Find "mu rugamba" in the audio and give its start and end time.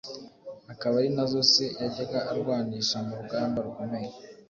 3.05-3.57